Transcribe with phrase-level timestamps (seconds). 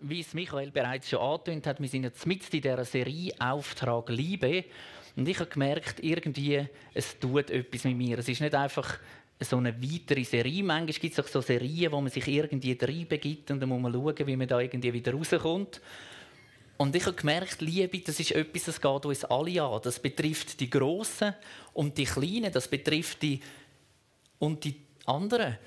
[0.00, 4.08] wie es Michael bereits schon angetönt hat, wir sind jetzt mit in dieser Serie Auftrag
[4.10, 4.64] Liebe.
[5.16, 8.18] Und ich habe gemerkt, irgendwie, es tut etwas mit mir.
[8.18, 8.98] Es ist nicht einfach
[9.40, 10.62] so eine weitere Serie.
[10.62, 13.92] Manchmal gibt es auch so Serien, wo man sich irgendwie reinbegibt und dann muss man
[13.92, 15.80] schauen, wie man da irgendwie wieder rauskommt.
[16.76, 19.80] Und ich habe gemerkt, Liebe, das ist etwas, das geht uns alle an.
[19.82, 21.34] Das betrifft die Großen
[21.72, 23.40] und die Kleinen, das betrifft die
[24.38, 25.58] und die anderen.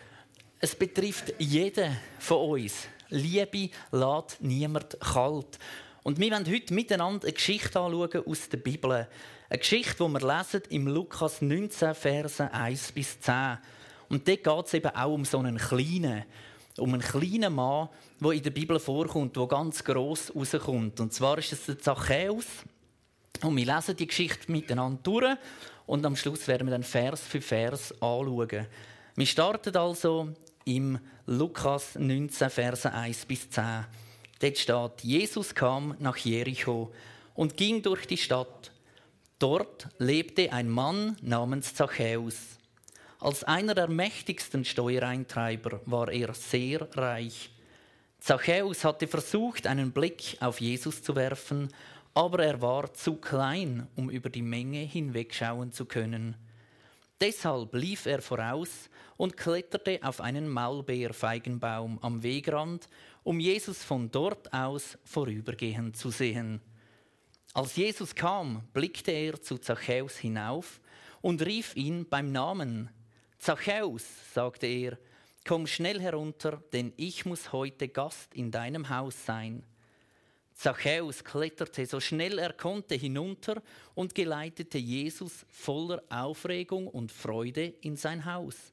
[0.60, 2.88] Es betrifft jeden von uns.
[3.12, 5.60] Liebe lässt niemand kalt.
[6.04, 9.08] Und wir wollen heute miteinander eine Geschichte anschauen aus der Bibel.
[9.50, 13.58] Eine Geschichte, die wir lesen im Lukas 19, Verse 1 bis 10.
[14.10, 16.24] Und dort geht es eben auch um so einen kleinen,
[16.78, 21.00] um einen kleinen Mann, der in der Bibel vorkommt, der ganz gross rauskommt.
[21.00, 22.46] Und zwar ist es der Zachäus.
[23.44, 25.38] Und wir lesen die Geschichte miteinander durch
[25.86, 28.68] und am Schluss werden wir dann Vers für Vers anschauen.
[29.16, 30.30] Wir starten also
[30.66, 33.86] im Lukas 19, Verse 1 bis 10.
[34.40, 36.92] Dort steht, Jesus kam nach Jericho
[37.36, 38.72] und ging durch die Stadt.
[39.40, 42.58] Dort lebte ein Mann namens Zachäus.
[43.20, 47.52] Als einer der mächtigsten Steuereintreiber war er sehr reich.
[48.20, 51.70] Zachäus hatte versucht, einen Blick auf Jesus zu werfen,
[52.14, 56.36] aber er war zu klein, um über die Menge hinwegschauen zu können.
[57.22, 62.88] Deshalb lief er voraus und kletterte auf einen Maulbeerfeigenbaum am Wegrand,
[63.22, 66.60] um Jesus von dort aus vorübergehen zu sehen.
[67.54, 70.82] Als Jesus kam, blickte er zu Zachäus hinauf
[71.22, 72.90] und rief ihn beim Namen.
[73.38, 74.98] Zachäus, sagte er,
[75.46, 79.64] komm schnell herunter, denn ich muss heute Gast in deinem Haus sein.
[80.62, 83.64] Zachäus kletterte so schnell er konnte hinunter
[83.96, 88.72] und geleitete Jesus voller Aufregung und Freude in sein Haus.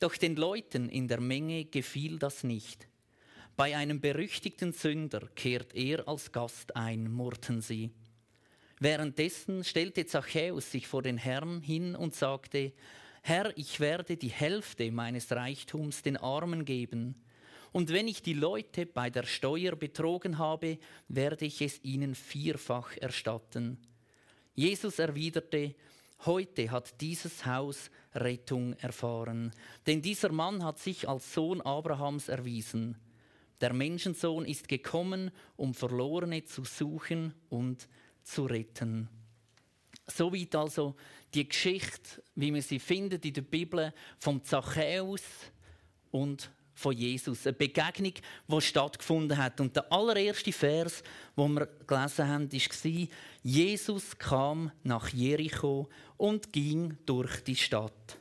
[0.00, 2.88] Doch den Leuten in der Menge gefiel das nicht.
[3.56, 7.90] Bei einem berüchtigten Sünder kehrt er als Gast ein, murrten sie.
[8.78, 12.74] Währenddessen stellte Zachäus sich vor den Herrn hin und sagte,
[13.22, 17.14] Herr, ich werde die Hälfte meines Reichtums den Armen geben.
[17.78, 22.96] Und wenn ich die Leute bei der Steuer betrogen habe, werde ich es ihnen vierfach
[22.96, 23.78] erstatten.
[24.56, 25.76] Jesus erwiderte,
[26.26, 29.52] Heute hat dieses Haus Rettung erfahren,
[29.86, 32.96] denn dieser Mann hat sich als Sohn Abrahams erwiesen.
[33.60, 37.88] Der Menschensohn ist gekommen, um Verlorene zu suchen und
[38.24, 39.08] zu retten.
[40.08, 40.96] Soweit also
[41.32, 45.22] die Geschichte, wie man sie findet in der Bibel, vom Zachäus
[46.10, 47.44] und von Jesus.
[47.44, 48.12] Eine Begegnung,
[48.46, 49.60] die stattgefunden hat.
[49.60, 51.02] Und der allererste Vers,
[51.34, 53.08] wo wir gelesen haben, war,
[53.42, 58.16] Jesus kam nach Jericho und ging durch die Stadt.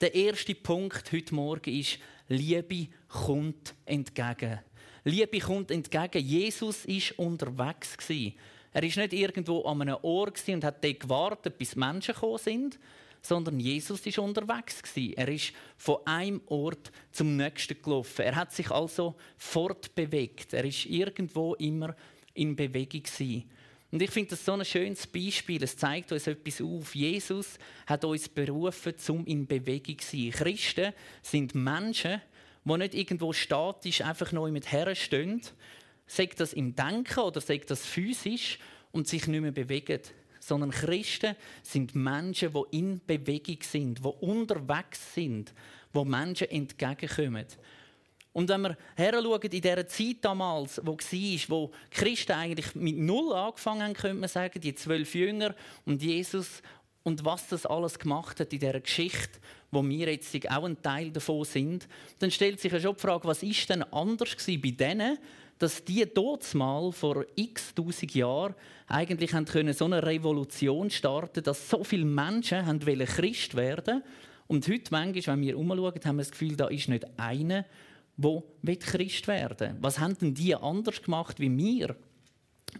[0.00, 1.98] Der erste Punkt heute Morgen ist,
[2.28, 4.60] Liebe kommt entgegen.
[5.04, 6.22] Liebe kommt entgegen.
[6.22, 11.76] Jesus ist unterwegs Er ist nicht irgendwo an einem Ohr und hat dort gewartet, bis
[11.76, 12.78] Menschen gekommen sind,
[13.22, 18.22] sondern Jesus ist unterwegs Er ist von einem Ort zum nächsten gelaufen.
[18.22, 20.52] Er hat sich also fortbewegt.
[20.52, 21.94] Er ist irgendwo immer
[22.34, 23.02] in Bewegung
[23.90, 25.62] Und ich finde das so ein schönes Beispiel.
[25.62, 26.94] Es zeigt uns etwas auf.
[26.94, 30.30] Jesus hat uns berufen, zum in Bewegung zu sein.
[30.30, 30.92] Christen
[31.22, 32.20] sind Menschen,
[32.64, 35.40] die nicht irgendwo statisch einfach nur mit herstehen,
[36.06, 38.58] sagt das im Denken oder sagt das physisch
[38.92, 40.00] und sich nicht mehr bewegen
[40.48, 45.52] sondern Christen sind Menschen, die in Bewegung sind, die unterwegs sind,
[45.92, 47.46] wo Menschen entgegenkommen.
[48.32, 53.32] Und wenn wir heranschauen, in dieser Zeit damals, wo war, wo Christen eigentlich mit Null
[53.32, 55.54] angefangen haben, könnte man sagen, die zwölf Jünger
[55.84, 56.62] und Jesus
[57.02, 61.10] und was das alles gemacht hat in dieser Geschichte, wo wir jetzt auch ein Teil
[61.10, 61.88] davon sind,
[62.18, 65.18] dann stellt sich schon die Frage, was ist denn anders bei denen,
[65.58, 68.54] dass die dort mal vor x tausend Jahren
[68.86, 74.02] eigentlich können so eine Revolution starten, dass so viele Menschen haben Christ werden
[74.46, 77.64] und heute manchmal, wenn wir umschauen, haben wir das Gefühl, da ist nicht einer,
[78.16, 79.82] der Christ werden will.
[79.82, 81.96] Was haben denn die anders gemacht wie wir?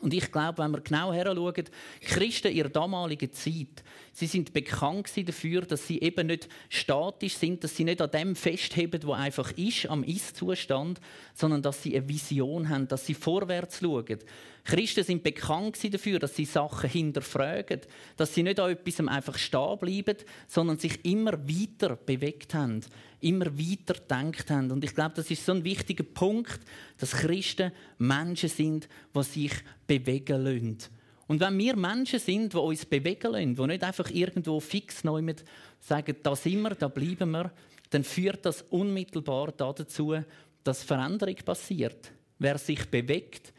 [0.01, 1.65] Und ich glaube, wenn wir genau heranschauen,
[2.01, 7.77] Christen ihrer damaligen Zeit, sie sind bekannt dafür, dass sie eben nicht statisch sind, dass
[7.77, 11.01] sie nicht an dem festheben, wo einfach ist, am Ist-Zustand,
[11.35, 14.19] sondern dass sie eine Vision haben, dass sie vorwärts schauen.
[14.65, 17.81] Christen sind bekannt dafür, dass sie Sachen hinterfragen,
[18.17, 20.17] dass sie nicht an etwas einfach stehen bleiben,
[20.47, 22.83] sondern sich immer weiter bewegt haben,
[23.21, 24.71] immer weiter gedacht haben.
[24.71, 26.61] Und ich glaube, das ist so ein wichtiger Punkt,
[26.99, 29.53] dass Christen Menschen sind, die sich
[29.87, 30.79] bewegen lassen.
[31.27, 35.21] Und wenn wir Menschen sind, die uns bewegen lassen, die nicht einfach irgendwo fix neu
[35.21, 35.45] mit
[35.81, 37.53] sagen, da sind wir, da bleiben wir,
[37.91, 40.17] dann führt das unmittelbar dazu,
[40.65, 42.13] dass Veränderung passiert.
[42.39, 43.53] Wer sich bewegt,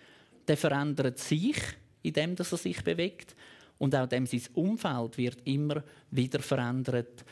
[0.47, 1.57] der verändert sich,
[2.01, 3.35] indem er sich bewegt.
[3.77, 7.23] Und auch dem sein Umfeld wird immer wieder verändert.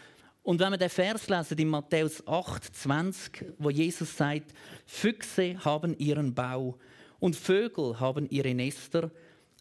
[0.47, 4.53] Und wenn wir den Vers lesen in Matthäus 8, 20, wo Jesus sagt,
[4.85, 6.77] Füchse haben ihren Bau
[7.19, 9.11] und Vögel haben ihre Nester,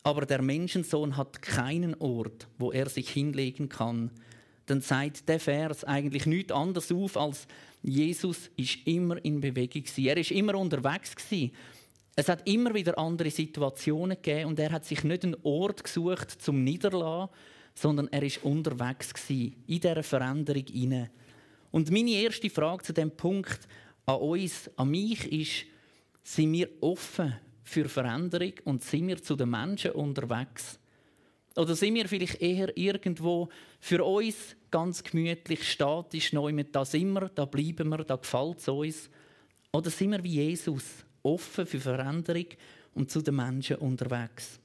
[0.04, 4.12] aber der Menschensohn hat keinen Ort, wo er sich hinlegen kann,
[4.66, 7.48] dann zeigt der Vers eigentlich nichts anderes auf, als
[7.82, 9.82] Jesus ist immer in Bewegung.
[9.96, 11.16] Er ist immer unterwegs.
[12.14, 16.30] Es hat immer wieder andere Situationen gegeben und er hat sich nicht einen Ort gesucht
[16.30, 17.34] zum Niederlassen,
[17.76, 21.10] sondern er ist unterwegs gewesen, in dieser Veränderung hinein.
[21.70, 23.68] Und meine erste Frage zu dem Punkt
[24.06, 25.66] an uns, an mich ist,
[26.24, 30.78] sind wir offen für Veränderung und sind wir zu den Menschen unterwegs?
[31.54, 33.48] Oder sind wir vielleicht eher irgendwo
[33.80, 38.58] für uns ganz gemütlich, statisch, neu mit da sind wir, da bleiben wir, da gefällt
[38.58, 39.10] es uns?
[39.72, 40.84] Oder sind wir wie Jesus,
[41.22, 42.46] offen für Veränderung
[42.94, 44.58] und zu den Menschen unterwegs?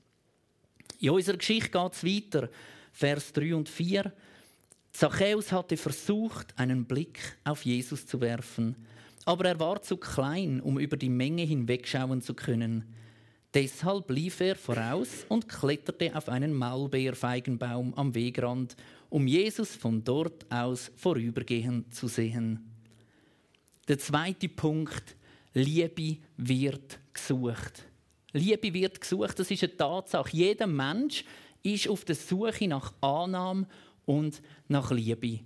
[0.99, 2.49] In unserer Geschichte geht es weiter.
[2.91, 4.13] Vers 3 und 4.
[4.91, 8.75] Zachäus hatte versucht, einen Blick auf Jesus zu werfen,
[9.25, 12.83] aber er war zu klein, um über die Menge hinwegschauen zu können.
[13.53, 18.75] Deshalb lief er voraus und kletterte auf einen Maulbeerfeigenbaum am Wegrand,
[19.09, 22.71] um Jesus von dort aus vorübergehen zu sehen.
[23.87, 25.17] Der zweite Punkt,
[25.53, 27.83] Liebe wird gesucht.
[28.31, 30.29] Liebe wird gesucht, das ist eine Tatsache.
[30.31, 31.25] Jeder Mensch
[31.63, 33.67] ist auf der Suche nach Annahme
[34.05, 35.39] und nach Liebe.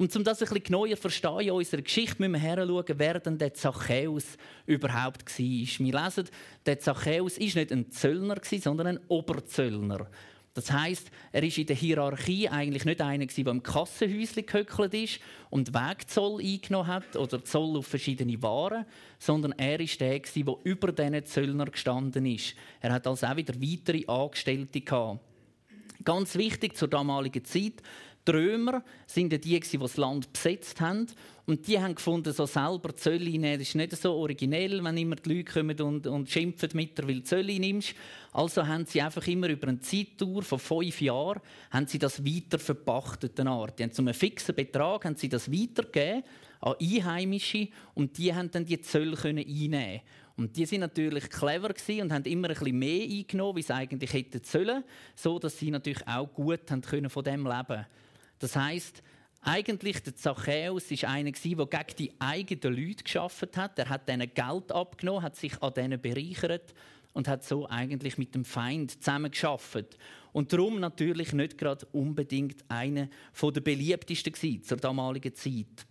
[0.00, 3.36] Und um das bisschen genauer zu verstehen in unserer Geschichte, müssen wir heranschauen, wer denn
[3.36, 5.38] der Zachäus überhaupt war.
[5.38, 6.28] Wir lesen,
[6.64, 10.08] der Zachäus war nicht ein Zöllner, sondern ein Oberzöllner.
[10.54, 15.20] Das heißt, er ist in der Hierarchie eigentlich nicht einer, der im Kassenhäuschen gehöckelt ist
[15.48, 18.86] und Wegzoll eingenommen hat oder Zoll auf verschiedene Waren,
[19.18, 22.54] sondern er ist der, der über diesen Zöllner gestanden ist.
[22.80, 25.20] Er hat also auch wieder weitere Angestellte gehabt.
[26.04, 27.82] Ganz wichtig zur damaligen Zeit,
[28.26, 31.06] die Römer sind die, die das Land besetzt haben.
[31.46, 35.16] Und die haben gefunden, so selber Zölle nehmen, das ist nicht so originell, wenn immer
[35.16, 37.94] die Leute kommen und, und schimpfen mit dir, weil du Zölle nimmst.
[38.32, 42.58] Also haben sie einfach immer über eine Zeitdauer von fünf Jahren haben sie das weiter
[42.58, 43.38] verpachtet.
[43.38, 46.22] Haben zu einem fixen Betrag haben sie das weitergegeben
[46.60, 50.00] an Einheimische und die haben dann die Zölle einnehmen
[50.36, 54.12] und die sind natürlich clever und haben immer ein bisschen mehr eingenommen, wie sie eigentlich
[54.12, 54.84] hätten sollen,
[55.14, 57.86] so dass sie natürlich auch gut haben können von dem leben.
[58.38, 59.02] Das heißt,
[59.42, 63.78] eigentlich der Zachäus ist einer der gegen die eigenen Leute geschafft hat.
[63.78, 66.74] Er hat ihnen Geld abgenommen, hat sich an denen bereichert
[67.12, 69.98] und hat so eigentlich mit dem Feind zusammen geschafft.
[70.32, 73.08] Und darum natürlich nicht gerade unbedingt einer
[73.42, 75.86] der beliebtesten zur damaligen Zeit.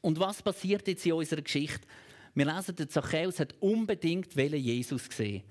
[0.00, 1.86] Und was passiert jetzt in unserer Geschichte?
[2.34, 5.42] Wir lesen, der Zachäus hat unbedingt Jesus gesehen.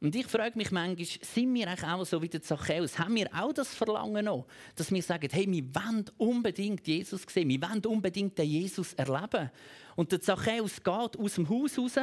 [0.00, 2.98] Und ich frage mich manchmal, sind wir auch so wie der Zachäus?
[2.98, 7.48] Haben wir auch das Verlangen noch, dass wir sagen, hey, wir wollen unbedingt Jesus sehen,
[7.48, 9.50] wir wollen unbedingt den Jesus erleben.
[9.94, 11.96] Und der Zachäus geht aus dem Haus raus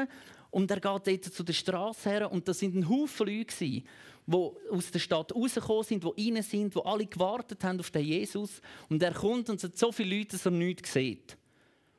[0.53, 3.83] und er geht dort zu der Straße her und da sind ein Haufen Leute, die
[4.27, 8.61] aus der Stadt rausgekommen sind, die rein sind, die alle gewartet haben auf den Jesus.
[8.87, 11.37] Und er kommt und sagt so viele Leute, dass er nichts sieht.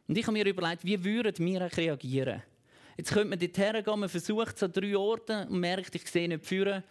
[0.07, 2.45] Und ich habe mir überlegt, wie würden wir reagieren?
[2.97, 6.29] Jetzt könnte man dort hergehen, man versucht es an drei Orten und merkt, ich sehe
[6.29, 6.85] nicht führen.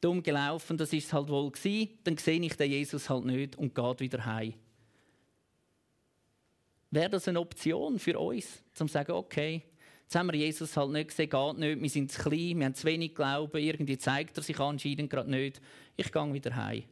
[0.00, 1.98] Dumm gelaufen, das ist es halt wohl gewesen.
[2.02, 4.54] Dann sehe ich den Jesus halt nicht und geht wieder heim.
[6.90, 9.62] Wäre das eine Option für uns, zum zu sagen, okay,
[10.04, 12.74] jetzt haben wir Jesus halt nicht gesehen, geht nicht, wir sind zu klein, wir haben
[12.74, 15.60] zu wenig Glauben, irgendwie zeigt er sich anscheinend gerade nicht.
[15.96, 16.84] Ich gehe wieder heim.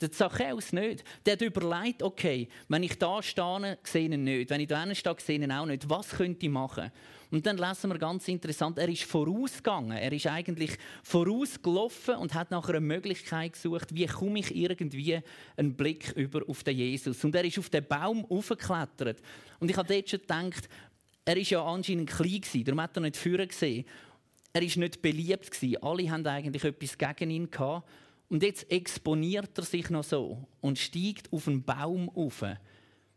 [0.00, 1.04] Der Zachäus nicht.
[1.24, 4.50] Der hat überlegt, okay, wenn ich da stehe, sehe ich ihn nicht.
[4.50, 5.88] Wenn ich da stehe, sehe ich ihn auch nicht.
[5.88, 6.92] Was könnte ich machen?
[7.30, 9.96] Und dann lesen wir ganz interessant, er ist vorausgegangen.
[9.96, 15.20] Er ist eigentlich vorausgelaufen und hat nach einer Möglichkeit gesucht, wie komme ich irgendwie
[15.56, 17.24] einen Blick über auf den Jesus.
[17.24, 19.20] Und er ist auf den Baum aufgeklettert.
[19.60, 20.68] Und ich habe dort schon gedacht,
[21.26, 23.84] er ist ja anscheinend klein gewesen, darum hat er nicht führen gesehen.
[24.52, 25.82] Er ist nicht beliebt gewesen.
[25.82, 27.86] Alle haben eigentlich etwas gegen ihn gehabt.
[28.28, 32.44] Und jetzt exponiert er sich noch so und steigt auf einen Baum auf,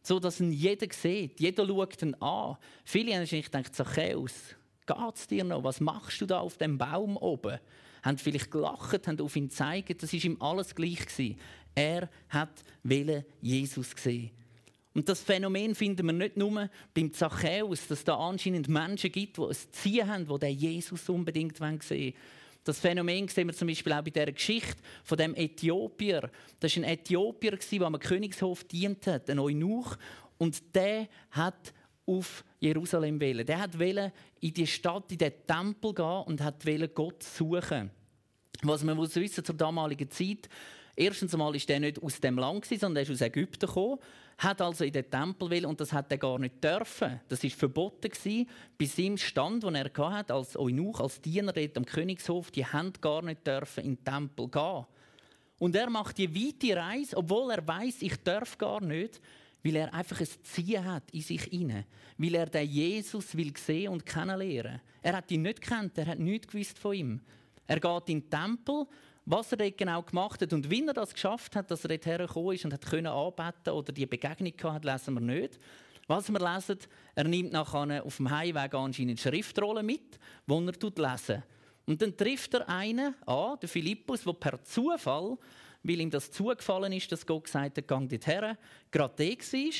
[0.01, 1.39] so dass ihn jeder sieht.
[1.39, 2.57] Jeder schaut ihn an.
[2.83, 5.63] Viele haben sich gedacht, Zachäus, geht's dir noch?
[5.63, 7.59] Was machst du da auf dem Baum oben?
[8.03, 10.01] Haben vielleicht gelacht, haben auf ihn gezeigt.
[10.01, 11.39] Das ist ihm alles gleich gewesen.
[11.75, 12.63] Er hat
[13.41, 14.31] Jesus gesehen.
[14.99, 19.43] Und das Phänomen finden wir nicht nur beim Zachäus, dass da anscheinend Menschen gibt, die
[19.43, 22.13] ein Ziel haben, die den Jesus unbedingt sehen wollen.
[22.65, 24.75] Das Phänomen sehen wir zum Beispiel auch bei dieser Geschichte
[25.05, 26.29] von dem Äthiopier.
[26.59, 29.95] Das war ein Äthiopier, der am Königshof dient hat, ein Eunuch.
[30.37, 31.73] Und der hat
[32.05, 33.45] auf Jerusalem wählen.
[33.45, 37.89] Der hat in die Stadt, in den Tempel gehen und hat Gott suchen.
[38.63, 40.49] Was man muss wissen zur damaligen Zeit,
[40.93, 43.99] erstens einmal ist der nicht aus dem Land sondern er ist aus Ägypten gekommen,
[44.39, 47.19] hat also in den Tempel will und das hat er gar nicht dürfen.
[47.27, 48.49] Das ist verboten gewesen.
[48.77, 52.93] Bei seinem Stand, den er hatte, als Eunuch, als Diener dort am Königshof, die haben
[53.01, 54.85] gar nicht dürfen in den Tempel gehen.
[55.59, 59.19] Und er macht die weite Reise, obwohl er weiß, ich darf gar nicht,
[59.61, 61.85] weil er einfach ein Ziel hat in sich inne,
[62.17, 64.79] weil er den Jesus will sehen und kennenlernen.
[65.01, 67.21] Er hat ihn nicht kennt, er hat nichts gewusst von ihm.
[67.67, 68.87] Er geht in den Tempel,
[69.29, 72.05] was er dort genau gemacht hat und wie er das geschafft hat, dass er dort
[72.05, 75.59] hergekommen ist und hat können anbeten oder die Begegnung hat, lesen wir nicht.
[76.07, 76.79] Was wir lesen,
[77.13, 80.17] er nimmt nachher auf dem Heimweg anscheinend Schriftrollen mit,
[80.47, 81.43] die er lesen.
[81.85, 85.37] Und dann trifft er einen an, den Philippus, der per Zufall
[85.83, 88.57] weil ihm das zugefallen ist, dass Gott gesagt hat, gang dorthin,
[88.91, 89.73] gerade der war.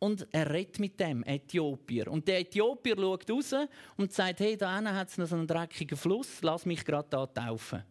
[0.00, 2.08] Und er redet mit dem Äthiopier.
[2.08, 3.54] Und der Äthiopier schaut raus
[3.96, 7.26] und sagt, hey, da hat es noch so einen dreckigen Fluss, lass mich gerade da
[7.26, 7.84] taufen.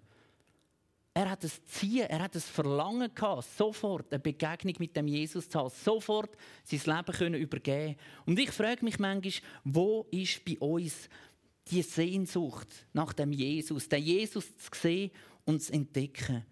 [1.16, 5.48] Er hat es Ziel, er hat es Verlangen gehabt, sofort eine Begegnung mit dem Jesus
[5.48, 7.98] zu haben, sofort sein Leben können übergeben.
[8.26, 11.08] Und ich frage mich manchmal, wo ist bei uns
[11.70, 15.12] die Sehnsucht nach dem Jesus, den Jesus zu sehen
[15.46, 16.46] und zu entdecken?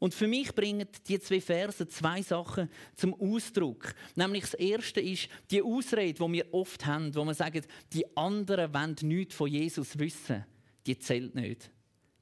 [0.00, 3.94] Und für mich bringen die zwei Verse zwei Sachen zum Ausdruck.
[4.16, 8.74] Nämlich das erste ist die Ausrede, die wir oft haben, wo wir sagen, die anderen
[8.74, 10.44] wollen nichts von Jesus wissen.
[10.84, 11.70] Die zählt nicht.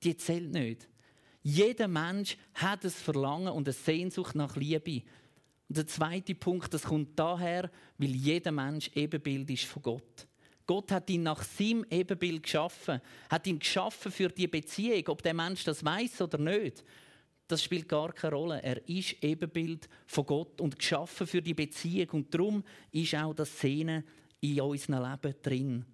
[0.05, 0.87] Die zählt nicht.
[1.42, 5.02] Jeder Mensch hat ein Verlangen und eine Sehnsucht nach Liebe.
[5.68, 10.26] Und der zweite Punkt, das kommt daher, weil jeder Mensch Ebenbild ist von Gott.
[10.66, 15.34] Gott hat ihn nach seinem Ebenbild geschaffen, hat ihn geschaffen für die Beziehung, ob der
[15.34, 16.84] Mensch das weiß oder nicht
[17.52, 18.62] das spielt gar keine Rolle.
[18.62, 22.08] Er ist Ebenbild von Gott und geschaffen für die Beziehung.
[22.11, 24.04] Und darum ist auch das Szene
[24.40, 25.84] in unserem Leben drin.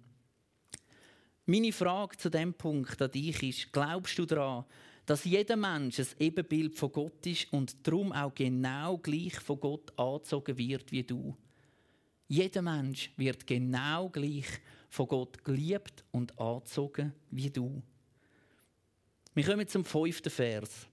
[1.45, 4.63] Meine Frage zu dem Punkt an dich ist: Glaubst du daran,
[5.09, 9.91] dass jeder Mensch ein Ebenbild von Gott ist und darum auch genau gleich von Gott
[9.97, 11.35] angezogen wird wie du?
[12.27, 14.45] Jeder Mensch wird genau gleich
[14.87, 17.81] von Gott geliebt und angezogen wie du.
[19.33, 20.87] Wir kommen zum fünften Vers.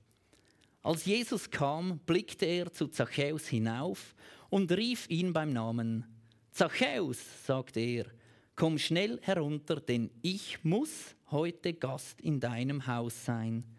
[0.82, 4.14] Als Jesus kam, blickte er zu Zachäus hinauf
[4.48, 6.06] und rief ihn beim Namen.
[6.52, 8.06] Zachäus, sagte er,
[8.54, 13.75] komm schnell herunter, denn ich muss heute Gast in deinem Haus sein.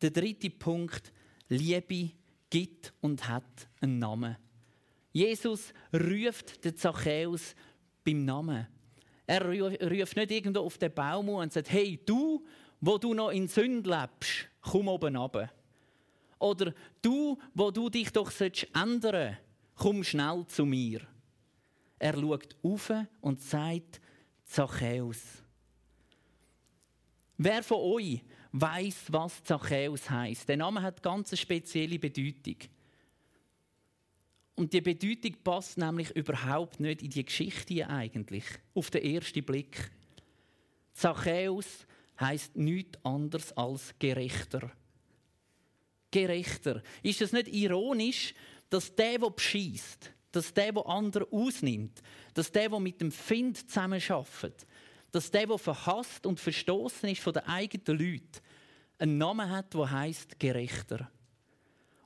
[0.00, 1.12] Der dritte Punkt,
[1.48, 2.10] Liebe
[2.48, 4.36] gibt und hat einen Namen.
[5.12, 7.54] Jesus ruft den Zachäus
[8.04, 8.66] beim Namen.
[9.26, 12.44] Er ruft nicht irgendwo auf den Baum und sagt, hey, du,
[12.80, 15.50] wo du noch in Sünde lebst, komm oben runter.
[16.38, 18.32] Oder du, wo du dich doch
[18.74, 19.36] ändern
[19.80, 21.00] komm schnell zu mir.
[21.98, 24.00] Er schaut auf und sagt,
[24.44, 25.42] Zachäus.
[27.38, 30.48] Wer von euch weiß, was Zachäus heißt?
[30.48, 32.56] Der Name hat ganz eine spezielle Bedeutung.
[34.56, 39.90] Und die Bedeutung passt nämlich überhaupt nicht in die Geschichte eigentlich, auf den ersten Blick.
[40.92, 41.86] Zachäus
[42.18, 44.70] heißt nichts anderes als Gerechter
[46.10, 46.82] gerechter.
[47.02, 48.34] Ist es nicht ironisch,
[48.68, 52.02] dass der, der beschießt, dass der, der andere ausnimmt,
[52.34, 54.66] dass der, der mit dem Find zusammenarbeitet,
[55.12, 58.40] dass der, der verhasst und verstoßen ist von den eigenen Leuten,
[58.98, 61.10] einen Namen hat, der heißt gerechter.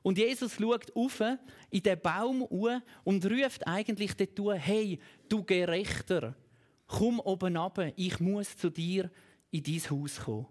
[0.03, 1.23] Und Jesus schaut auf
[1.71, 6.35] in den Baum und ruft eigentlich dort, hey, du Gerechter,
[6.87, 9.11] komm oben ab, ich muss zu dir
[9.51, 10.47] in dein Haus kommen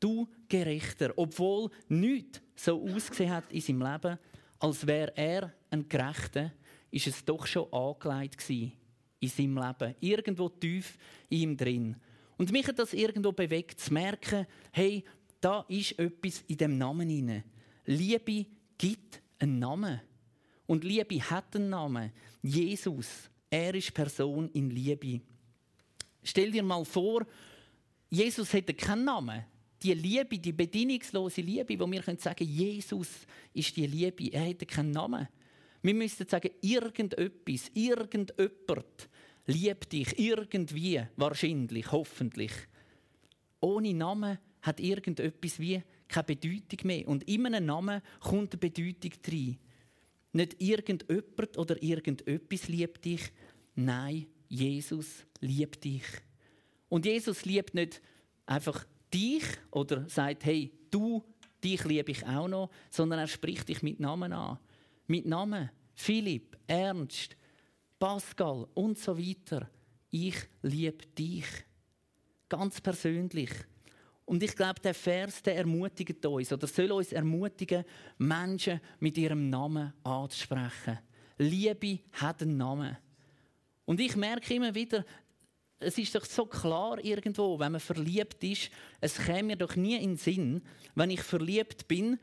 [0.00, 4.18] du Gerechter, obwohl nichts so ausgesehen hat in seinem Leben,
[4.58, 6.52] als wäre er ein Gerechter,
[6.90, 8.42] ist es doch schon angelegt
[9.20, 11.96] in seinem Leben, irgendwo tief in ihm drin.
[12.36, 15.04] Und mich hat das irgendwo bewegt, zu merken, hey,
[15.40, 17.44] da ist etwas in dem Namen inne.
[17.86, 18.46] Liebe
[18.76, 20.00] gibt einen Namen.
[20.66, 22.12] Und Liebe hat einen Namen.
[22.42, 23.30] Jesus.
[23.48, 25.20] Er ist Person in Liebe.
[26.22, 27.24] Stell dir mal vor,
[28.10, 29.44] Jesus hätte keinen Namen
[29.82, 33.08] die Liebe, die bedingungslose Liebe, wo wir können sagen, Jesus
[33.52, 34.32] ist die Liebe.
[34.32, 35.28] Er hätte keinen Namen.
[35.86, 39.08] Wir müssten sagen, irgendetwas, irgendjemand
[39.46, 42.50] liebt dich irgendwie, wahrscheinlich, hoffentlich.
[43.60, 47.06] Ohne Namen hat irgendetwas wie keine Bedeutung mehr.
[47.06, 49.58] Und in einem Namen kommt eine Bedeutung rein.
[50.32, 53.30] Nicht irgendjemand oder irgendetwas liebt dich.
[53.76, 56.02] Nein, Jesus liebt dich.
[56.88, 58.02] Und Jesus liebt nicht
[58.44, 61.22] einfach dich oder sagt, hey, du,
[61.62, 64.58] dich liebe ich auch noch, sondern er spricht dich mit Namen an.
[65.06, 65.70] Mit Namen.
[65.94, 67.36] Philipp, Ernst,
[67.98, 69.70] Pascal und so weiter.
[70.10, 71.46] Ich liebe dich.
[72.48, 73.50] Ganz persönlich.
[74.24, 77.84] Und ich glaube, der Vers, der ermutigt uns oder soll uns ermutigen,
[78.18, 80.98] Menschen mit ihrem Namen anzusprechen.
[81.38, 82.96] Liebe hat einen Namen.
[83.84, 85.04] Und ich merke immer wieder,
[85.78, 88.70] es ist doch so klar irgendwo, wenn man verliebt ist,
[89.00, 90.62] es käme mir doch nie in den Sinn,
[90.94, 92.18] wenn ich verliebt bin,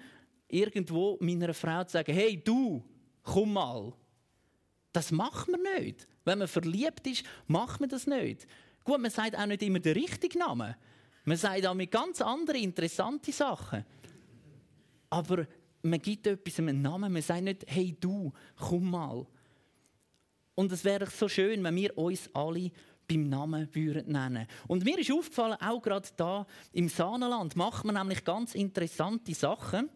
[0.53, 2.83] irgendwo meiner Frau zu sagen, hey du,
[3.23, 3.93] komm mal.
[4.91, 6.07] Das macht man nicht.
[6.23, 8.47] Wenn man verliebt ist, macht man das nicht.
[8.83, 10.75] Gut, man sagt auch nicht immer den richtigen Namen.
[11.25, 13.85] Man sagt auch mit ganz anderen interessante Sachen.
[15.09, 15.47] Aber
[15.81, 17.11] man gibt etwas einen Namen.
[17.11, 19.25] Man sagt nicht, hey du, komm mal.
[20.55, 22.71] Und es wäre so schön, wenn wir uns alle
[23.07, 24.47] beim Namen würden nennen.
[24.67, 29.89] Und mir ist aufgefallen, auch gerade da im Saanenland macht man nämlich ganz interessante Sachen.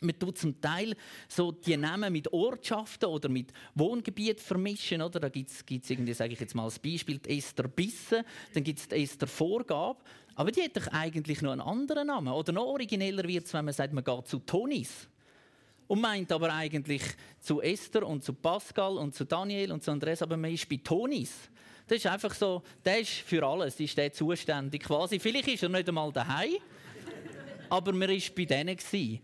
[0.00, 0.94] Man tut zum Teil
[1.28, 5.00] so die Namen mit Ortschaften oder mit Wohngebiet vermischen.
[5.00, 5.20] Oder?
[5.20, 8.78] Da gibt es irgendwie, sage ich jetzt mal als Beispiel, die Esther Bisse, dann gibt
[8.78, 9.98] es die Esther Vorgabe.
[10.34, 12.32] Aber die hat doch eigentlich noch einen anderen Namen.
[12.32, 15.08] Oder noch origineller wird es, wenn man sagt, man geht zu Tonis.
[15.88, 17.02] Und meint aber eigentlich
[17.40, 20.80] zu Esther und zu Pascal und zu Daniel und zu Andres, aber man ist bei
[20.82, 21.32] Tonis.
[21.86, 25.20] Das ist einfach so, der ist für alles, ist der zuständig quasi.
[25.20, 26.56] Vielleicht ist er nicht einmal daheim,
[27.70, 28.76] aber man war bei denen.
[28.76, 29.20] Gewesen.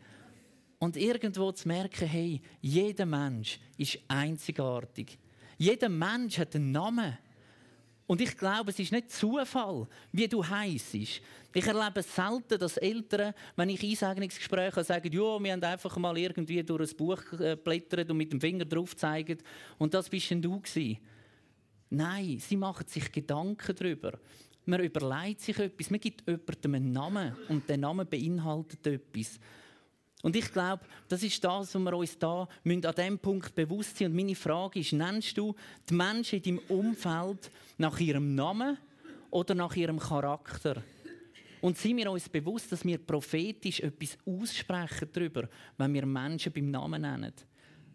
[0.82, 5.16] Und irgendwo zu merken, hey, jeder Mensch ist einzigartig.
[5.56, 7.16] Jeder Mensch hat einen Namen.
[8.08, 10.92] Und ich glaube, es ist nicht Zufall, wie du heisst.
[10.94, 11.22] Ich
[11.54, 16.90] erlebe selten, dass Eltern, wenn ich Einsegnungsgespräche sagen, ja, wir haben einfach mal irgendwie durch
[16.90, 19.38] ein Buch geblättert und mit dem Finger drauf zeigen
[19.78, 20.98] und das bist du gewesen.
[21.90, 24.18] Nein, sie machen sich Gedanken darüber.
[24.64, 29.38] Man überlegt sich etwas, man gibt jemandem einen Namen und der Name beinhaltet etwas.
[30.22, 34.12] Und ich glaube, das ist das, was wir uns da an diesem Punkt bewusst sind.
[34.12, 35.54] Und meine Frage ist, nennst du
[35.88, 38.78] die Menschen in deinem Umfeld nach ihrem Namen
[39.30, 40.82] oder nach ihrem Charakter?
[41.60, 46.70] Und sind wir uns bewusst, dass wir prophetisch etwas aussprechen darüber, wenn wir Menschen beim
[46.70, 47.32] Namen nennen?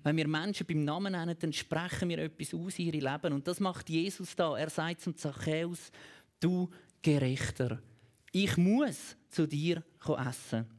[0.04, 3.34] Wenn wir Menschen beim Namen nennen, dann sprechen wir etwas aus in ihre Leben.
[3.34, 4.58] Und das macht Jesus da.
[4.58, 5.92] Er sagt zum Zachäus,
[6.40, 6.70] du
[7.02, 7.82] Gerechter,
[8.32, 9.84] ich muss zu dir
[10.30, 10.77] essen.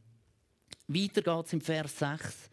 [0.88, 2.50] Weiter geht es im Vers 6.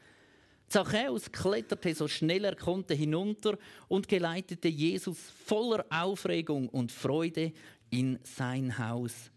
[0.67, 7.53] Zachäus kletterte so schnell er konnte hinunter und geleitete Jesus voller Aufregung und Freude
[7.91, 9.31] in sein Haus.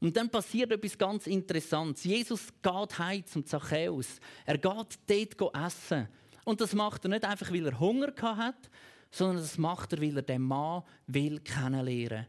[0.00, 2.04] Und dann passiert etwas ganz Interessantes.
[2.04, 4.20] Jesus geht heim zum Zachäus.
[4.46, 6.08] Er geht dort essen.
[6.44, 8.70] Und das macht er nicht einfach, weil er Hunger hat,
[9.10, 12.26] sondern das macht er, weil er den Mann will kennenlernen.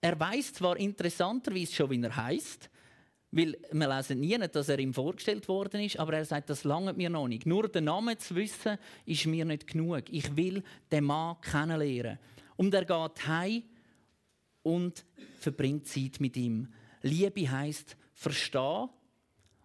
[0.00, 2.70] Er weiß zwar interessanterweise schon, wie er heißt,
[3.34, 6.96] weil wir lesen nie, dass er ihm vorgestellt worden ist, aber er sagt, das langt
[6.96, 7.46] mir noch nicht.
[7.46, 10.04] Nur den Namen zu wissen, ist mir nicht genug.
[10.08, 12.18] Ich will den Mann kennenlernen.
[12.56, 13.64] Und er geht heim
[14.62, 15.04] und
[15.40, 16.72] verbringt Zeit mit ihm.
[17.02, 18.88] Liebe heißt verstehen.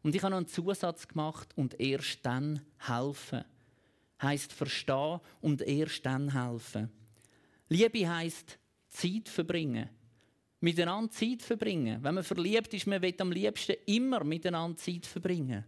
[0.01, 3.43] Und ich habe noch einen Zusatz gemacht und erst dann helfen.
[4.19, 6.89] Heißt verstehen und erst dann helfen.
[7.67, 8.57] Liebe heißt
[8.89, 9.89] Zeit verbringen
[10.61, 12.03] miteinander Zeit verbringen.
[12.03, 15.63] Wenn man verliebt ist, man will am liebsten immer miteinander Zeit verbringen.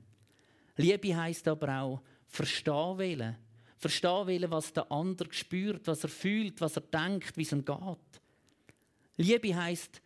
[0.78, 3.38] Liebe heißt aber auch verstehen wollen.
[3.78, 7.66] Verstehen wollen, was der andere spürt, was er fühlt, was er denkt, wie es ihm
[7.66, 8.22] geht.
[9.18, 10.02] Liebe heißt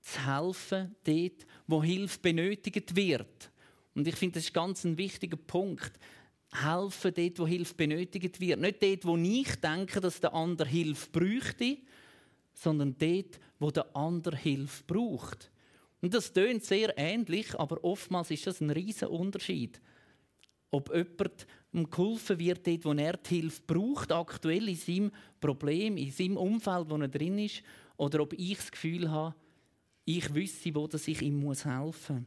[0.00, 3.50] zu helfen dort, wo Hilfe benötigt wird.
[3.94, 5.92] Und ich finde, das ist ganz ein wichtiger Punkt.
[6.52, 8.60] Helfen dort, wo Hilfe benötigt wird.
[8.60, 11.78] Nicht dort, wo ich denke, dass der andere Hilfe bräuchte,
[12.52, 15.50] sondern dort, wo der andere Hilfe braucht.
[16.00, 19.80] Und das tönt sehr ähnlich, aber oftmals ist das ein riesiger Unterschied.
[20.70, 26.10] Ob jemand geholfen wird, dort, wo er die Hilfe braucht, aktuell in seinem Problem, in
[26.10, 27.62] seinem Umfeld, wo er drin ist,
[27.96, 29.34] oder ob ich das Gefühl habe,
[30.04, 32.22] ich wüsste, wo ich ihm helfen muss.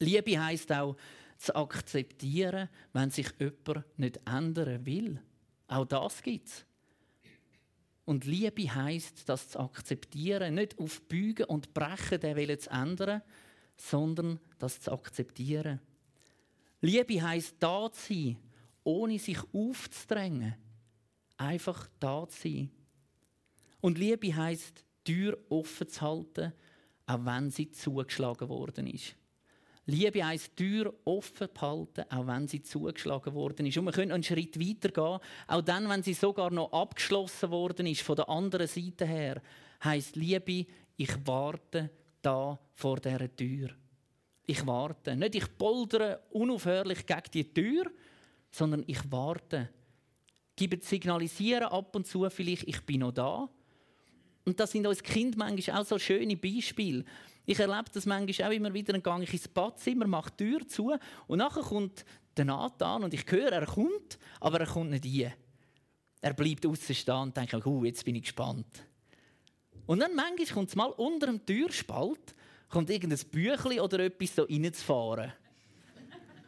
[0.00, 0.96] Liebe heißt auch,
[1.38, 5.22] zu akzeptieren, wenn sich jemand nicht ändern will.
[5.68, 6.66] Auch das gibt es.
[8.10, 13.22] Und Liebe heißt, das zu akzeptieren, nicht auf Bügen und Brechen der Wille zu ändern,
[13.76, 15.78] sondern das zu akzeptieren.
[16.80, 18.36] Liebe heißt da zu sein,
[18.82, 20.56] ohne sich aufzudrängen.
[21.36, 22.70] Einfach da zu sein.
[23.80, 26.52] Und Liebe heißt, Tür offen zu halten,
[27.06, 29.14] auch wenn sie zugeschlagen worden ist.
[29.90, 33.76] Liebe heisst, Tür offen behalten, auch wenn sie zugeschlagen worden ist.
[33.76, 37.86] Und wir können einen Schritt weiter gehen, auch dann, wenn sie sogar noch abgeschlossen worden
[37.86, 39.42] ist, von der anderen Seite her,
[39.82, 41.90] heisst Liebe, ich warte
[42.22, 43.70] da vor dieser Tür.
[44.46, 45.16] Ich warte.
[45.16, 47.90] Nicht ich poldere unaufhörlich gegen die Tür,
[48.50, 49.70] sondern ich warte.
[50.56, 53.48] geben signalisieren ab und zu vielleicht, ich bin noch da.
[54.44, 57.04] Und das sind uns Kind manchmal auch so schöne Beispiele.
[57.46, 60.68] Ich erlebe das manchmal auch immer wieder, dann gehe ich ins Badzimmer, mache die Tür
[60.68, 62.04] zu und nachher kommt
[62.36, 65.32] der Nathan und ich höre, er kommt, aber er kommt nicht rein.
[66.20, 68.84] Er bleibt außen stehen und denkt, oh, jetzt bin ich gespannt.
[69.86, 72.34] Und dann manchmal kommt es mal unter dem Türspalt,
[72.68, 75.32] kommt irgendein Büchlein oder etwas so reinzufahren.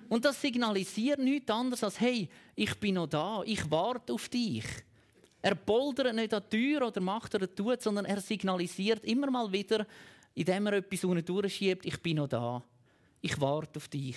[0.08, 4.64] Und das signalisiert nichts anderes als, hey, ich bin noch da, ich warte auf dich.
[5.40, 9.50] Er bouldert nicht an die Tür oder macht er tut, sondern er signalisiert immer mal
[9.50, 9.86] wieder,
[10.34, 12.62] indem er etwas unten durchschiebt, ich bin noch da.
[13.20, 14.16] Ich warte auf dich.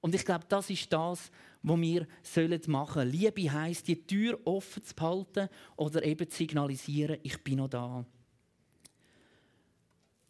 [0.00, 1.30] Und ich glaube, das ist das,
[1.62, 2.06] was wir
[2.66, 3.10] machen sollen.
[3.10, 8.04] Liebe heisst, die Tür offen zu behalten oder eben zu signalisieren, ich bin noch da.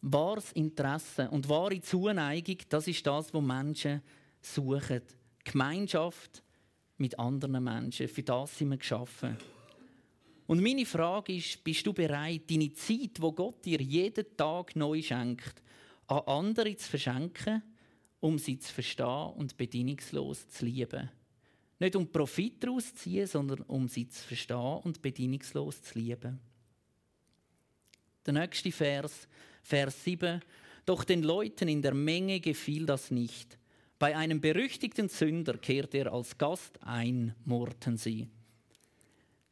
[0.03, 4.03] Wahres Interesse und wahre Zuneigung, das ist das, was Menschen
[4.41, 5.03] suchen.
[5.45, 6.43] Gemeinschaft
[6.97, 8.09] mit anderen Menschen.
[8.09, 9.37] Für das sind wir geschaffen.
[10.51, 15.01] Und meine Frage ist, bist du bereit, deine Zeit, wo Gott dir jeden Tag neu
[15.01, 15.63] schenkt,
[16.09, 17.63] an andere zu verschenken,
[18.19, 21.09] um sie zu verstehen und bedingungslos zu lieben?
[21.79, 26.41] Nicht um Profit daraus zu ziehen, sondern um sie zu verstehen und bedingungslos zu lieben.
[28.27, 29.29] Der nächste Vers,
[29.63, 30.41] Vers 7.
[30.85, 33.57] Doch den Leuten in der Menge gefiel das nicht.
[34.01, 38.27] Bei einem berüchtigten Sünder kehrte er als Gast ein, murrten sie.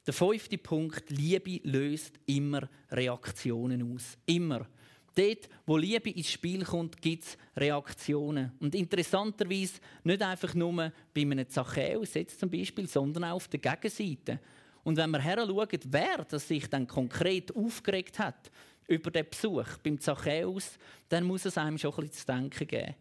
[0.08, 4.16] Der fünfte Punkt, Liebe löst immer Reaktionen aus.
[4.24, 4.66] Immer.
[5.14, 8.52] Dort, wo Liebe ins Spiel kommt, gibt es Reaktionen.
[8.58, 13.60] Und interessanterweise nicht einfach nur bei einem Zachäus jetzt zum Beispiel, sondern auch auf der
[13.60, 14.40] Gegenseite.
[14.82, 18.50] Und wenn wir heranschauen, wer das sich dann konkret aufgeregt hat
[18.86, 20.78] über den Besuch beim Zachäus,
[21.10, 22.94] dann muss es einem schon ein bisschen zu denken geben.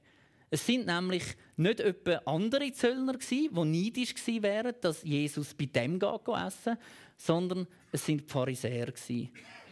[0.49, 1.23] Es sind nämlich
[1.57, 6.77] nicht etwa andere Zöllner die neidisch gewesen wären, dass Jesus bei dem essen
[7.17, 8.93] sondern es sind die Pharisäer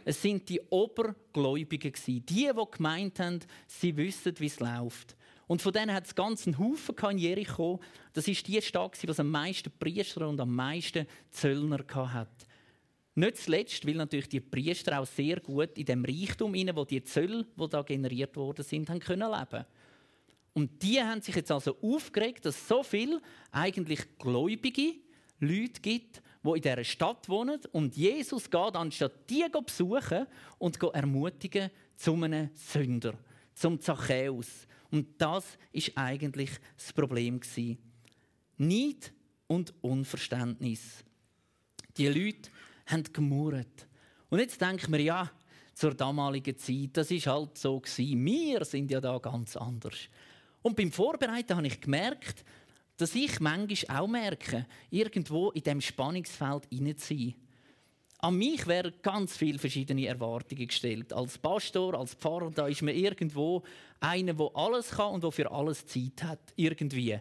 [0.04, 5.16] Es sind die Obergläubigen die, die gemeint haben, sie wissen, wie es läuft.
[5.48, 7.80] Und von denen hat es ganz einen Haufen in Jericho.
[8.14, 12.48] Das ist die Stadt, die am meisten Priester und am meisten Zöllner hat.
[13.14, 17.46] Nicht zuletzt, weil natürlich die Priester auch sehr gut in dem Reichtum, wo die Zölle,
[17.56, 19.66] die da generiert worden sind, haben können.
[20.56, 24.96] Und die haben sich jetzt also aufgeregt, dass so viele eigentlich gläubige
[25.40, 27.60] Leute gibt, die in dieser Stadt wohnen.
[27.74, 30.26] Und Jesus geht, anstatt die besuchen
[30.58, 33.16] und ermutigen zu einem Sünder,
[33.54, 34.66] zum Zachäus.
[34.92, 37.42] Und das ist eigentlich das Problem.
[38.58, 39.12] Neid
[39.48, 41.04] und Unverständnis.
[41.98, 42.50] Die Leute
[42.86, 43.88] haben gemurrt.
[44.30, 45.32] Und jetzt denken wir, ja,
[45.74, 48.26] zur damaligen Zeit, das ist halt so gewesen.
[48.26, 49.98] Wir sind ja da ganz anders.
[50.66, 52.44] Und beim Vorbereiten habe ich gemerkt,
[52.98, 56.68] dass ich manchmal auch merke, irgendwo in diesem Spannungsfeld
[57.00, 57.36] sein.
[58.18, 61.14] An mich werden ganz viele verschiedene Erwartungen gestellt.
[61.14, 63.62] Als Pastor, als Pfarrer, da ist man irgendwo
[64.00, 66.52] einer, der alles kann und der für alles Zeit hat.
[66.56, 67.20] Irgendwie.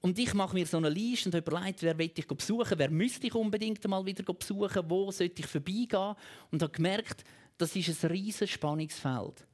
[0.00, 3.28] Und ich mache mir so eine Liste und überlege, wer will ich besuchen, wer müsste
[3.28, 6.16] ich unbedingt mal wieder besuchen, wo sollte ich vorbeigehen.
[6.50, 7.22] Und habe gemerkt,
[7.58, 9.46] das ist ein riesiges Spannungsfeld.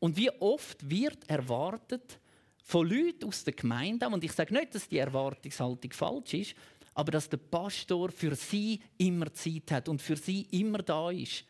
[0.00, 2.20] Und wie oft wird erwartet
[2.62, 6.54] von Leuten aus der Gemeinde, und ich sage nicht, dass die Erwartungshaltung falsch ist,
[6.94, 11.44] aber dass der Pastor für sie immer Zeit hat und für sie immer da ist.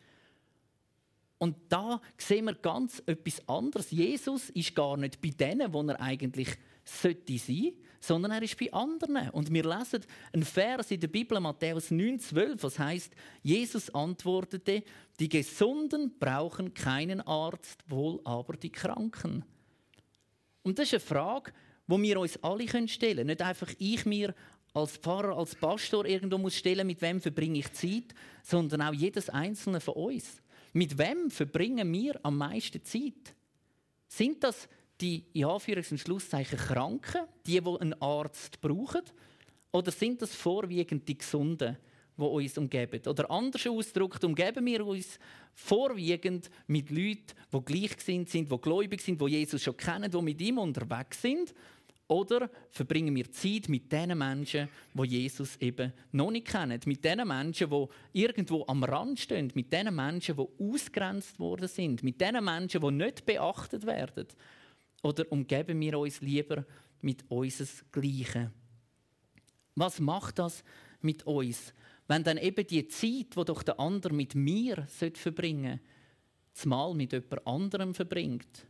[1.39, 3.91] Und da sehen wir ganz etwas anderes.
[3.91, 6.49] Jesus ist gar nicht bei denen, wo er eigentlich
[6.83, 7.71] sollte sein,
[8.01, 9.29] sondern er ist bei anderen.
[9.29, 14.83] Und wir lesen einen Vers in der Bibel, Matthäus 9,12, was heißt: Jesus antwortete:
[15.19, 19.45] Die Gesunden brauchen keinen Arzt, wohl aber die Kranken.
[20.61, 21.53] Und das ist eine Frage,
[21.87, 23.27] wo wir uns alle stellen können.
[23.27, 24.35] Nicht einfach ich mir
[24.73, 29.29] als Pfarrer, als Pastor irgendwo muss stellen, mit wem verbringe ich Zeit, sondern auch jedes
[29.29, 30.41] einzelne von uns.
[30.73, 33.35] Mit wem verbringen wir am meisten Zeit?
[34.07, 34.67] Sind das
[35.01, 39.01] die in Anführungs- und Schlusszeichen Kranken, die, die einen Arzt brauchen?
[39.71, 41.77] Oder sind das vorwiegend die Gesunden,
[42.17, 43.07] die uns umgeben?
[43.07, 45.19] Oder anders ausgedrückt, umgeben wir uns
[45.53, 50.41] vorwiegend mit Leuten, die gleich sind, die gläubig sind, die Jesus schon kennen, die mit
[50.41, 51.53] ihm unterwegs sind?
[52.09, 56.81] Oder verbringen wir Zeit mit den Menschen, die Jesus eben noch nicht kennen?
[56.85, 59.51] Mit den Menschen, die irgendwo am Rand stehen?
[59.53, 62.01] Mit den Menschen, die ausgrenzt worden sind?
[62.01, 64.25] Mit den Menschen, die nicht beachtet werden?
[65.03, 66.65] Oder umgeben wir uns lieber
[67.01, 68.53] mit unseres Gleichen?
[69.75, 70.63] Was macht das
[71.01, 71.75] mit uns,
[72.07, 75.79] wenn dann eben die Zeit, die doch der andere mit mir verbringen
[76.53, 78.65] sollte, mal mit jemand anderem verbringt?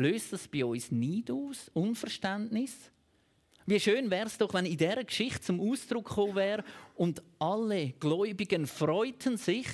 [0.00, 2.90] Löst das bei uns Neid aus, Unverständnis?
[3.66, 7.90] Wie schön wäre es doch, wenn in dieser Geschichte zum Ausdruck gekommen wäre und alle
[8.00, 9.66] Gläubigen freuten sich,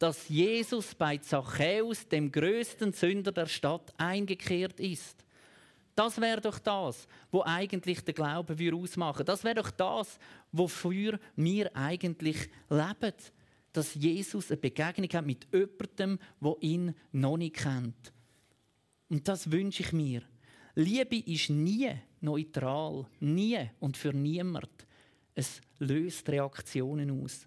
[0.00, 5.24] dass Jesus bei Zachäus, dem größten Sünder der Stadt, eingekehrt ist.
[5.94, 9.24] Das wäre doch das, wo eigentlich der Glaube wir ausmachen.
[9.24, 10.18] Das wäre doch das,
[10.50, 13.14] wofür wir eigentlich leben.
[13.72, 18.12] Dass Jesus eine Begegnung hat mit jemandem, wo ihn noch nicht kennt.
[19.10, 20.22] Und das wünsche ich mir.
[20.74, 24.70] Liebe ist nie neutral, nie und für niemand.
[25.34, 27.46] Es löst Reaktionen aus.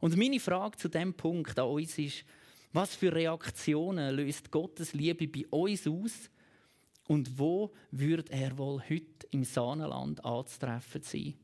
[0.00, 2.24] Und meine Frage zu dem Punkt an uns ist,
[2.72, 6.30] was für Reaktionen löst Gottes Liebe bei uns aus
[7.06, 11.34] und wo würde er wohl heute im Sahnenland anzutreffen sein?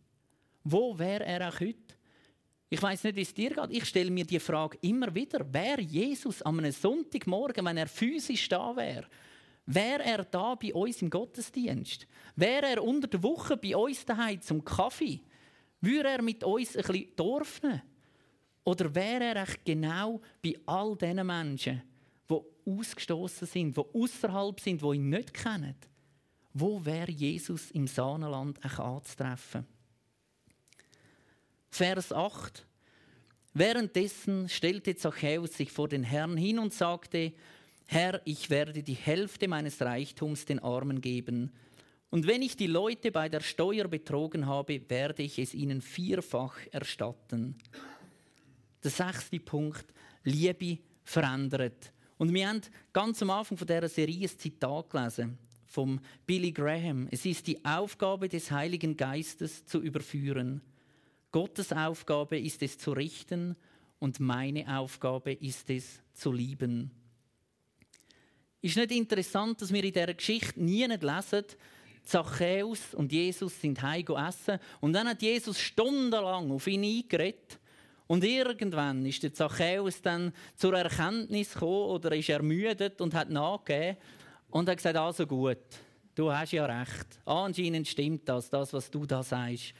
[0.65, 1.95] Wo wäre er auch heute?
[2.71, 3.71] Ich weiß nicht, wie es dir geht.
[3.71, 5.51] Ich stelle mir die Frage immer wieder.
[5.53, 9.07] Wäre Jesus einem Sonntagmorgen, wenn er physisch da wäre,
[9.69, 12.07] wäre er da bei uns im Gottesdienst?
[12.35, 15.21] Wäre er unter der Woche bei uns daheim zum Kaffee?
[15.81, 17.83] Würde er mit uns ein bisschen Dorf nehmen?
[18.65, 21.83] Oder wäre er echt genau bei all diesen Menschen,
[22.29, 25.77] die ausgestoßen sind, die außerhalb sind, die ihn nicht kennen?
[26.55, 29.67] Wo wäre Jesus im Sahnenland anzutreffen?
[31.71, 32.67] Vers 8.
[33.53, 37.33] Währenddessen stellte Zachäus sich vor den Herrn hin und sagte,
[37.91, 41.51] Herr, ich werde die Hälfte meines Reichtums den Armen geben.
[42.11, 46.59] Und wenn ich die Leute bei der Steuer betrogen habe, werde ich es ihnen vierfach
[46.71, 47.57] erstatten.
[48.85, 49.87] Der sechste Punkt,
[50.23, 51.95] Liebe verändert.
[52.19, 52.61] Und wir haben
[52.93, 57.09] ganz am Anfang dieser Serie ein Zitat gelesen vom Billy Graham.
[57.11, 60.61] Es ist die Aufgabe des Heiligen Geistes zu überführen.
[61.33, 63.57] Gottes Aufgabe ist es zu richten
[63.99, 66.91] und meine Aufgabe ist es zu lieben.
[68.61, 71.45] Ist nicht interessant, dass wir in dieser Geschichte nie lesen,
[72.03, 77.59] Zachäus und Jesus sind heim essen und dann hat Jesus stundenlang auf ihn eingeredet
[78.07, 83.99] und irgendwann ist der Zachäus dann zur Erkenntnis gekommen oder ist ermüdet und hat nachgegeben
[84.49, 85.59] und hat gesagt, also gut,
[86.15, 87.21] du hast ja recht.
[87.27, 89.75] Anscheinend stimmt das, das, was du da sagst.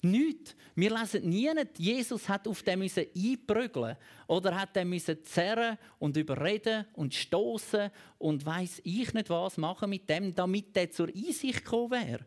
[0.00, 0.54] Nicht.
[0.76, 3.96] Wir lesen nie, Jesus hat auf dem einprügeln
[4.28, 10.08] oder hat dem zerren und überreden und stoßen und weiß ich nicht was machen mit
[10.08, 12.24] dem, damit der zur Einsicht gekommen wäre.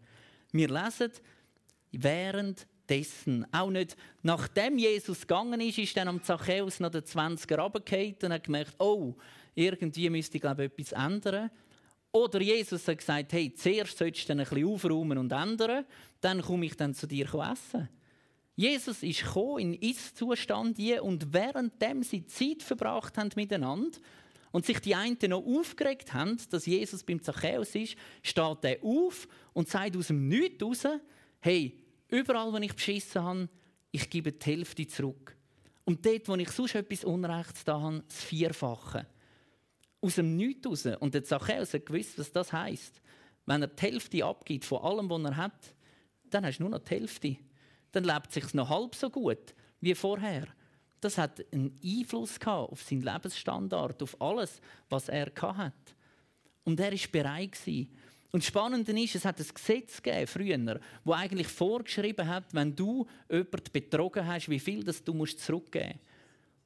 [0.51, 1.11] Wir lesen
[1.93, 3.47] während dessen.
[3.53, 8.33] Auch nicht nachdem Jesus gegangen ist, ist dann am Zachäus noch der 20er runtergefallen und
[8.33, 9.15] hat gemerkt, oh,
[9.55, 11.49] irgendwie müsste ich glaube etwas ändern.
[12.11, 15.85] Oder Jesus hat gesagt, hey, zuerst solltest du ein bisschen aufräumen und ändern,
[16.19, 17.89] dann komme ich dann zu dir essen.
[18.55, 19.23] Jesus ist
[19.57, 23.97] in Ist-Zustand und währenddem sie Zeit verbracht haben miteinander
[24.51, 29.27] und sich die einen noch aufgeregt haben, dass Jesus beim Zachäus ist, steht er auf
[29.53, 30.83] und sagt aus dem Nichts raus,
[31.39, 33.49] hey, Überall, wo ich beschissen habe,
[33.91, 35.35] ich gebe die Hälfte zurück.
[35.85, 39.07] Und dort, wo ich sonst etwas Unrechts da habe, das Vierfache.
[40.01, 40.85] Aus dem Nichts raus.
[40.99, 43.01] Und der Zachäus hat gewusst, was das heisst.
[43.45, 45.75] Wenn er die Hälfte abgibt von allem, was er hat,
[46.29, 47.37] dann hast du nur noch die Hälfte.
[47.91, 50.47] Dann lebt es sich noch halb so gut wie vorher.
[51.01, 55.73] Das hat einen Einfluss auf seinen Lebensstandard, auf alles, was er hatte.
[56.63, 57.57] Und er war bereit,
[58.31, 63.05] und spannend ist, es hat ein Gesetz gegeben, früher, wo eigentlich vorgeschrieben hat, wenn du
[63.29, 65.99] jemanden betrogen hast, wie viel das du zurückgeben musst.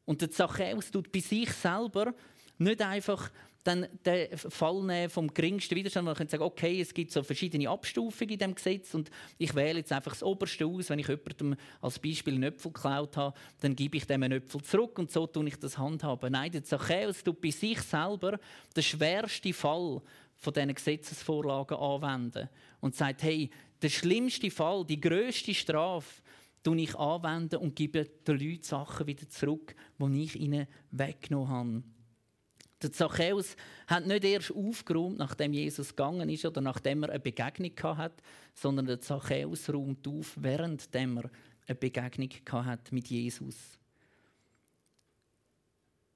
[0.06, 2.14] Und der Zachäus tut bei sich selber
[2.58, 3.32] nicht einfach
[3.66, 7.68] dann den Fall nehmen vom geringsten Widerstand, man könnte sagen, okay, es gibt so verschiedene
[7.68, 10.90] Abstufungen in dem Gesetz und ich wähle jetzt einfach das Oberste aus.
[10.92, 14.62] Wenn ich jemandem als Beispiel einen Äpfel geklaut habe, dann gebe ich dem einen Äpfel
[14.62, 16.32] zurück und so tue ich das handhaben.
[16.32, 18.40] Nein, der Zachäus tut bei sich selber
[18.76, 20.02] den schwersten Fall
[20.36, 22.50] von diesen Gesetzesvorlagen anwenden
[22.82, 23.50] und sagt, hey,
[23.82, 26.22] der schlimmste Fall, die größte Strafe,
[26.62, 31.95] tue ich anwenden und gebe den Leuten Sachen wieder zurück, die ich ihnen weggenommen habe.
[32.82, 33.56] Der Zachäus
[33.88, 38.22] hat nicht erst aufgeräumt, nachdem Jesus gegangen ist oder nachdem er eine Begegnung hat,
[38.54, 43.56] sondern der Zachäus räumt auf, während er eine Begegnung hat mit Jesus.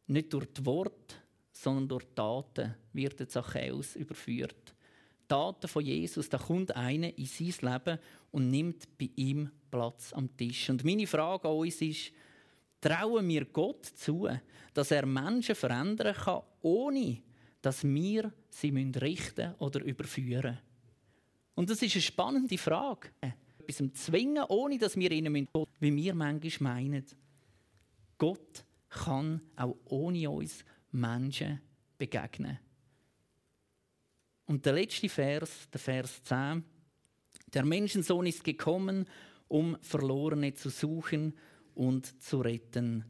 [0.07, 1.15] Nicht durch die Worte,
[1.51, 4.73] sondern durch Taten wird der Zachäus überführt.
[5.27, 7.99] Taten von Jesus, da kommt einer in sein Leben
[8.31, 10.69] und nimmt bei ihm Platz am Tisch.
[10.69, 12.11] Und meine Frage an uns ist,
[12.81, 14.27] trauen wir Gott zu,
[14.73, 17.21] dass er Menschen verändern kann, ohne
[17.61, 18.69] dass wir sie
[19.01, 20.59] richten oder überführen?
[21.55, 23.09] Und das ist eine spannende Frage.
[23.67, 27.05] Etwas zwingen, ohne dass wir ihnen müssen, wie wir manchmal meinen.
[28.17, 31.61] Gott kann auch ohne uns Menschen
[31.97, 32.59] begegnen.
[34.45, 36.63] Und der letzte Vers, der Vers 10,
[37.53, 39.05] Der Menschensohn ist gekommen,
[39.47, 41.33] um Verlorene zu suchen
[41.79, 43.05] und zu retten.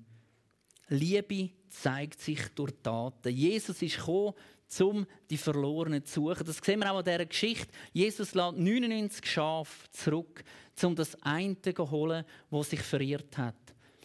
[0.89, 3.35] Liebe zeigt sich durch Taten.
[3.35, 4.33] Jesus ist gekommen,
[4.81, 6.45] um die Verlorenen zu suchen.
[6.45, 7.67] Das sehen wir auch an dieser Geschichte.
[7.93, 10.43] Jesus lässt 99 Schafe zurück,
[10.83, 13.55] um das eine zu holen, das sich verirrt hat.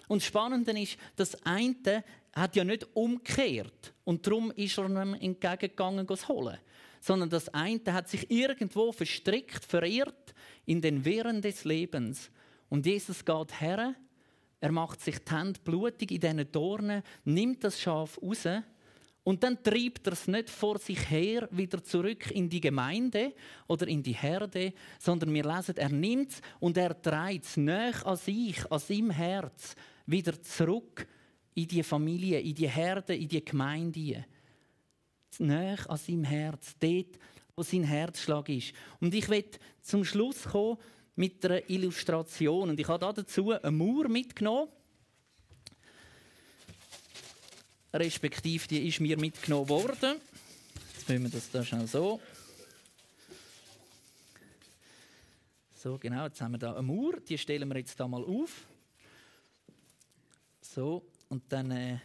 [0.09, 2.03] Und das Spannende ist, das eine
[2.35, 6.59] hat ja nicht umgekehrt und darum ist er ihm entgegengegangen, es holen.
[7.00, 12.31] Sondern das eine hat sich irgendwo verstrickt, verirrt in den Wirren des Lebens.
[12.70, 13.94] Und Jesus geht her,
[14.64, 18.48] er macht sich die Hände blutig in diesen Dornen, nimmt das Schaf raus
[19.22, 23.35] und dann treibt er es nicht vor sich her wieder zurück in die Gemeinde
[23.66, 28.07] oder in die Herde, sondern wir lesen, er nimmt es und er treibt es näher
[28.07, 29.74] an sich, an seinem Herz,
[30.07, 31.07] wieder zurück
[31.53, 34.24] in die Familie, in die Herde, in die Gemeinde.
[35.40, 37.18] Näher an seinem Herz, dort,
[37.55, 38.72] wo sein Herzschlag ist.
[38.98, 39.44] Und ich will
[39.83, 40.79] zum Schluss kommen
[41.16, 42.70] mit einer Illustration.
[42.70, 44.68] Und ich habe dazu eine Mauer mitgenommen.
[47.94, 50.16] respektive die ist mir mitgenommen worden.
[50.94, 52.20] Jetzt müssen wir das da schnell so.
[55.77, 58.64] So, genau, jetzt haben wir da eine Mauer, die stellen wir jetzt da mal auf.
[60.61, 61.98] So, und dann äh,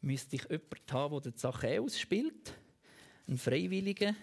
[0.00, 2.54] müsste ich jemanden haben, der die Sache ausspielt.
[3.28, 4.14] Ein Freiwilliger.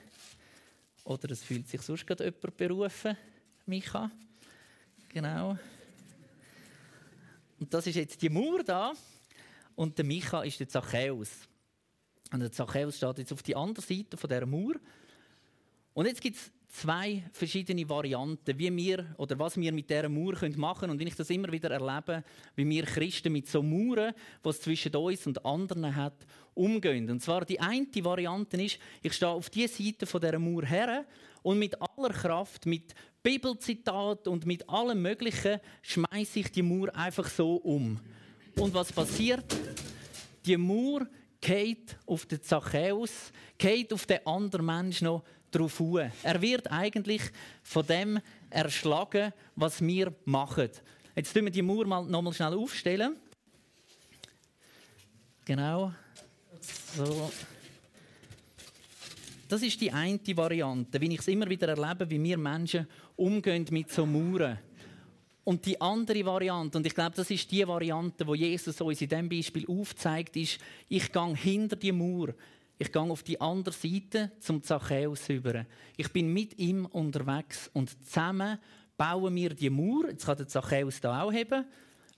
[1.05, 3.15] Oder es fühlt sich sonst gerade jemand berufen,
[3.69, 4.11] Micha.
[5.09, 5.57] Genau.
[7.59, 8.93] Und das ist jetzt die Mauer da.
[9.75, 11.29] Und der Micha ist der Zachäus.
[12.31, 14.75] Und der Zachäus steht jetzt auf die andere Seite von der Mauer.
[15.93, 20.35] Und jetzt gibt es zwei verschiedene Varianten, wie wir oder was wir mit dieser Mauer
[20.55, 20.91] machen können.
[20.91, 22.23] Und wenn ich das immer wieder erlebe,
[22.55, 27.09] wie wir Christen mit so Mauern, die es zwischen uns und anderen hat, umgehen.
[27.09, 31.05] Und zwar die eine Variante ist, ich stehe auf die Seite von dieser Mauer her
[31.41, 37.27] und mit aller Kraft, mit Bibelzitat und mit allem Möglichen schmeiße ich die Mauer einfach
[37.27, 37.99] so um.
[38.55, 39.45] Und was passiert?
[40.45, 41.07] Die Mauer
[41.41, 46.11] geht auf den Zachäus, geht auf den anderen Menschen noch drauf hin.
[46.23, 47.21] Er wird eigentlich
[47.61, 48.19] von dem
[48.49, 50.69] erschlagen, was wir machen.
[51.15, 53.17] Jetzt tun wir die Mauer mal noch mal schnell aufstellen.
[55.45, 55.93] Genau.
[56.95, 57.31] So.
[59.47, 63.65] Das ist die eine Variante, wie ich es immer wieder erlebe, wie wir Menschen umgehen
[63.71, 64.59] mit so Mauern.
[65.43, 69.09] Und die andere Variante, und ich glaube, das ist die Variante, wo Jesus uns in
[69.09, 72.35] diesem Beispiel aufzeigt, ist, ich gehe hinter die Mauer.
[72.79, 75.65] Ich gehe auf die andere Seite zum Zachäus über.
[75.97, 78.57] Ich bin mit ihm unterwegs und zusammen
[78.97, 80.09] bauen wir die Mauer.
[80.09, 81.65] Jetzt kann der Zachäus da auch haben.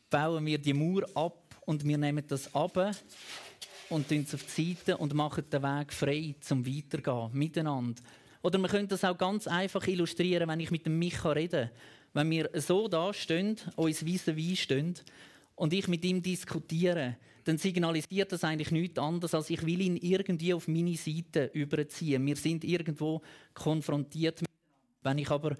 [0.09, 2.77] Bauen wir die Mauer ab und wir nehmen das ab
[3.89, 8.01] und tun es auf die Seite und machen den Weg frei zum Weitergehen miteinander.
[8.41, 11.71] Oder man könnte das auch ganz einfach illustrieren, wenn ich mit dem Micha rede
[12.13, 14.95] wenn wir so da stehen, uns vis-à-vis stehen
[15.55, 19.97] und ich mit ihm diskutiere, dann signalisiert das eigentlich nichts anderes, als ich will ihn
[19.97, 22.25] irgendwie auf meine Seite überziehen.
[22.25, 23.21] Wir sind irgendwo
[23.53, 24.43] konfrontiert.
[25.03, 25.57] Wenn ich aber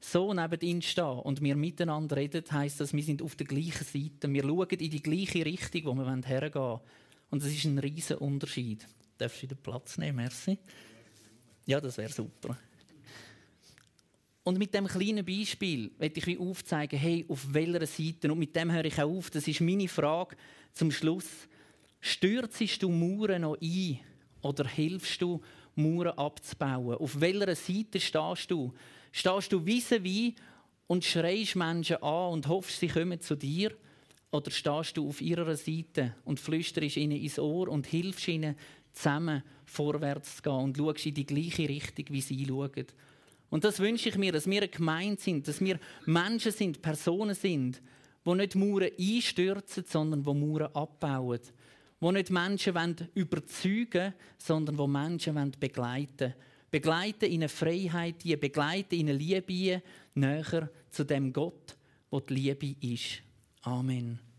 [0.00, 3.84] so neben ihm stehe und wir miteinander reden, heißt das, wir sind auf der gleichen
[3.84, 4.32] Seite.
[4.32, 6.80] Wir schauen in die gleiche Richtung, wo wir hergehen wollen.
[7.30, 8.86] Und das ist ein riesiger Unterschied.
[9.16, 10.58] Darfst du den Platz nehmen, merci?
[11.64, 12.58] Ja, das wäre super.
[14.44, 18.56] Und mit dem kleinen Beispiel möchte ich wie aufzeigen, hey, auf welcher Seite, und mit
[18.56, 20.36] dem höre ich auch auf, das ist meine Frage
[20.72, 21.48] zum Schluss.
[22.00, 24.00] Stürzest du Mauern noch ein
[24.40, 25.40] oder hilfst du,
[25.76, 26.96] Mauern abzubauen?
[26.96, 28.72] Auf welcher Seite stehst du?
[29.12, 30.34] Stehst du vis-à-vis
[30.88, 33.72] und schreist Menschen an und hoffst, sie kommen zu dir?
[34.32, 38.56] Oder stehst du auf ihrer Seite und flüsterst ihnen ins Ohr und hilfst ihnen,
[38.92, 42.86] zusammen vorwärts zu gehen und schaust in die gleiche Richtung, wie sie schauen?
[43.52, 47.34] Und das wünsche ich mir, dass wir eine Gemeinde sind, dass wir Menschen sind, Personen
[47.34, 47.82] sind,
[48.24, 51.38] die nicht Mauern einstürzen, sondern die Mauern abbauen.
[52.00, 56.34] Die nicht Menschen überzeugen sondern die Menschen begleiten wollen.
[56.70, 59.82] Begleiten in eine Freiheit, begleiten in eine Liebe,
[60.14, 61.76] näher zu dem Gott,
[62.10, 63.20] wo die Liebe ist.
[63.60, 64.31] Amen.